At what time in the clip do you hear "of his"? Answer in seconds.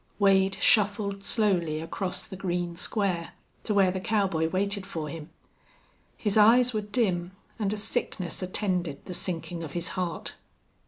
9.61-9.89